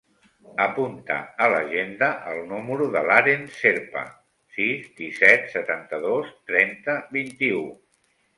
Apunta 0.63 1.17
a 1.47 1.49
l'agenda 1.55 2.07
el 2.31 2.41
número 2.53 2.87
de 2.95 3.03
l'Aren 3.09 3.43
Cerpa: 3.59 4.03
sis, 4.57 4.89
disset, 5.03 5.47
setanta-dos, 5.53 6.33
trenta, 6.51 6.99
vint-i-u. 7.21 7.63